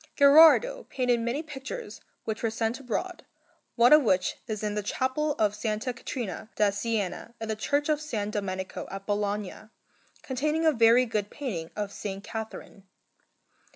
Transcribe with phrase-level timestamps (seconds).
[0.17, 3.23] Gherardo painted many pictures which were sent abroad,
[3.75, 5.83] one of which is in the Chapel of S.
[5.85, 8.31] Caterina da Siena in the Church of S.
[8.31, 9.69] Domenico at Bologna,
[10.23, 12.03] containing a very good painting of S.
[12.23, 12.87] Catherine.